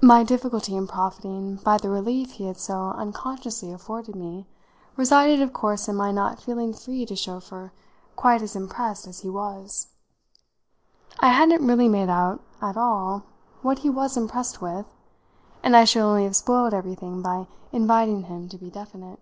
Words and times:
My 0.00 0.24
difficulty 0.24 0.74
in 0.74 0.86
profiting 0.86 1.56
by 1.56 1.76
the 1.76 1.90
relief 1.90 2.30
he 2.30 2.46
had 2.46 2.56
so 2.56 2.92
unconsciously 2.96 3.70
afforded 3.70 4.16
me 4.16 4.46
resided 4.96 5.42
of 5.42 5.52
course 5.52 5.86
in 5.86 5.96
my 5.96 6.10
not 6.12 6.40
feeling 6.40 6.72
free 6.72 7.04
to 7.04 7.14
show 7.14 7.40
for 7.40 7.70
quite 8.16 8.40
as 8.40 8.56
impressed 8.56 9.06
as 9.06 9.20
he 9.20 9.28
was. 9.28 9.88
I 11.18 11.28
hadn't 11.28 11.66
really 11.66 11.90
made 11.90 12.08
out 12.08 12.40
at 12.62 12.78
all 12.78 13.24
what 13.60 13.80
he 13.80 13.90
was 13.90 14.16
impressed 14.16 14.62
with, 14.62 14.86
and 15.62 15.76
I 15.76 15.84
should 15.84 16.00
only 16.04 16.24
have 16.24 16.36
spoiled 16.36 16.72
everything 16.72 17.20
by 17.20 17.46
inviting 17.70 18.22
him 18.22 18.48
to 18.48 18.56
be 18.56 18.70
definite. 18.70 19.20